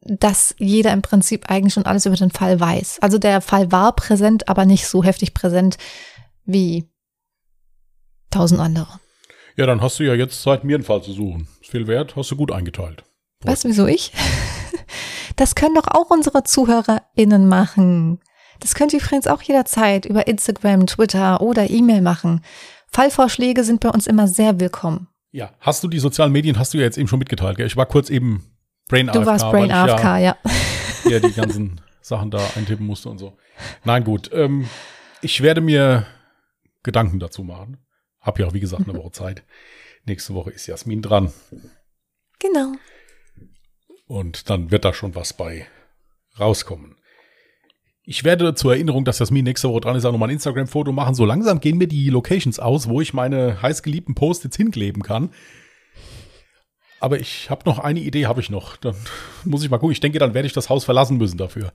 [0.00, 2.98] dass jeder im Prinzip eigentlich schon alles über den Fall weiß.
[3.00, 5.78] Also der Fall war präsent, aber nicht so heftig präsent
[6.44, 6.90] wie
[8.30, 9.00] tausend andere.
[9.56, 11.48] Ja, dann hast du ja jetzt Zeit, mir einen Fall zu suchen.
[11.62, 13.04] Ist viel wert, hast du gut eingeteilt.
[13.42, 14.12] Weißt du, wieso ich?
[15.36, 18.20] Das können doch auch unsere ZuhörerInnen machen.
[18.64, 22.40] Das könnt ihr übrigens auch jederzeit über Instagram, Twitter oder E-Mail machen.
[22.90, 25.08] Fallvorschläge sind bei uns immer sehr willkommen.
[25.32, 27.66] Ja, hast du die sozialen Medien, hast du ja jetzt eben schon mitgeteilt, gell?
[27.66, 28.42] Ich war kurz eben
[28.88, 30.18] Brain Du AFK, warst Brain AFK, ja.
[30.18, 30.36] ja,
[31.10, 33.36] ja die ganzen Sachen da eintippen musste und so.
[33.84, 34.30] Nein, gut.
[34.32, 34.66] Ähm,
[35.20, 36.06] ich werde mir
[36.82, 37.76] Gedanken dazu machen.
[38.18, 39.44] Hab ja auch, wie gesagt, eine Woche Zeit.
[40.06, 41.34] Nächste Woche ist Jasmin dran.
[42.38, 42.72] Genau.
[44.06, 45.66] Und dann wird da schon was bei
[46.40, 46.96] rauskommen.
[48.06, 51.14] Ich werde zur Erinnerung, dass Jasmin nächste Woche dran ist, auch nochmal ein Instagram-Foto machen.
[51.14, 55.30] So langsam gehen mir die Locations aus, wo ich meine heißgeliebten Post-its hinkleben kann.
[57.00, 58.76] Aber ich habe noch eine Idee, habe ich noch.
[58.76, 58.94] Dann
[59.44, 59.92] muss ich mal gucken.
[59.92, 61.72] Ich denke, dann werde ich das Haus verlassen müssen dafür.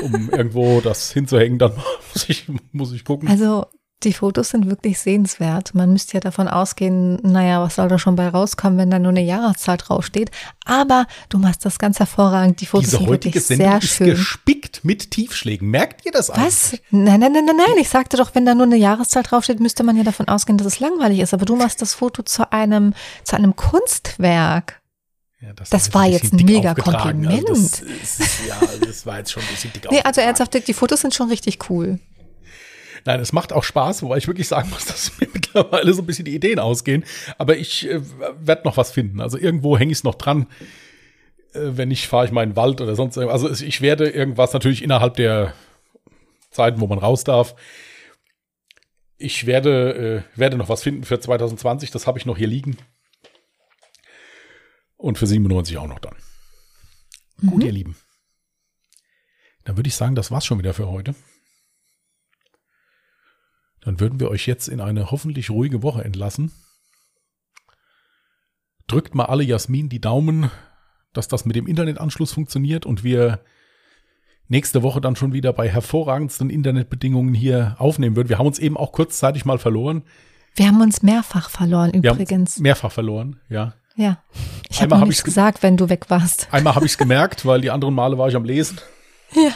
[0.00, 1.72] Um irgendwo das hinzuhängen, dann
[2.12, 3.28] muss ich, muss ich gucken.
[3.28, 3.66] Also
[4.04, 5.74] die Fotos sind wirklich sehenswert.
[5.74, 9.10] Man müsste ja davon ausgehen, naja, was soll da schon bei rauskommen, wenn da nur
[9.10, 10.30] eine Jahreszahl draufsteht.
[10.64, 12.60] Aber du machst das ganz hervorragend.
[12.60, 14.06] Die Fotos Diese sind heutige wirklich Sendung sehr ist schön.
[14.10, 15.68] gespickt mit Tiefschlägen.
[15.68, 16.38] Merkt ihr das Was?
[16.38, 16.82] eigentlich?
[16.90, 17.76] Nein, nein, nein, nein, nein.
[17.78, 20.66] Ich sagte doch, wenn da nur eine Jahreszahl draufsteht, müsste man ja davon ausgehen, dass
[20.66, 21.34] es langweilig ist.
[21.34, 22.94] Aber du machst das Foto zu einem,
[23.24, 24.80] zu einem Kunstwerk.
[25.40, 27.26] Ja, Das war war jetzt ein mega dick aufgetragen.
[27.26, 28.02] Also das, Kompliment.
[28.02, 31.14] ist, ja, das war jetzt schon ein bisschen dick Nee, also ernsthaft, die Fotos sind
[31.14, 31.98] schon richtig cool.
[33.04, 36.06] Nein, es macht auch Spaß, wobei ich wirklich sagen muss, dass mir mittlerweile so ein
[36.06, 37.04] bisschen die Ideen ausgehen.
[37.38, 38.00] Aber ich äh,
[38.38, 39.20] werde noch was finden.
[39.20, 40.46] Also irgendwo hänge ich es noch dran.
[41.52, 43.44] Äh, wenn nicht, fahre ich mal in den Wald oder sonst irgendwas.
[43.44, 45.54] Also ich werde irgendwas natürlich innerhalb der
[46.50, 47.54] Zeiten, wo man raus darf.
[49.18, 51.90] Ich werde, äh, werde noch was finden für 2020.
[51.90, 52.76] Das habe ich noch hier liegen.
[54.96, 56.14] Und für 97 auch noch dann.
[57.44, 57.96] Gut, ihr Lieben.
[59.64, 61.14] Dann würde ich sagen, das war's schon wieder für heute.
[63.84, 66.52] Dann würden wir euch jetzt in eine hoffentlich ruhige Woche entlassen.
[68.86, 70.50] Drückt mal alle Jasmin die Daumen,
[71.12, 73.40] dass das mit dem Internetanschluss funktioniert und wir
[74.48, 78.28] nächste Woche dann schon wieder bei hervorragendsten Internetbedingungen hier aufnehmen würden.
[78.28, 80.02] Wir haben uns eben auch kurzzeitig mal verloren.
[80.54, 82.58] Wir haben uns mehrfach verloren übrigens.
[82.58, 83.74] mehrfach verloren, ja.
[83.96, 84.22] Ja.
[84.70, 86.48] Ich habe hab nichts gesagt, wenn du weg warst.
[86.50, 88.78] Einmal habe ich es gemerkt, weil die anderen Male war ich am Lesen.
[89.34, 89.52] Ja.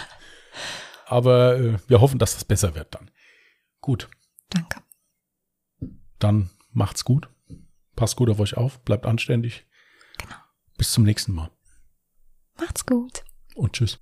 [1.07, 3.11] Aber äh, wir hoffen, dass das besser wird dann.
[3.81, 4.09] Gut,
[4.51, 4.82] Danke.
[6.18, 7.28] dann macht's gut.
[7.94, 9.66] Passt gut auf euch auf, bleibt anständig.
[10.18, 10.36] Genau.
[10.76, 11.51] Bis zum nächsten Mal
[12.59, 13.24] Macht's gut.
[13.55, 13.99] und tschüss.